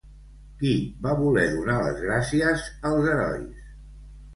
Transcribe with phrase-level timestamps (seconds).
[0.61, 0.71] Qui
[1.03, 3.75] va voler donar les gràcies als herois?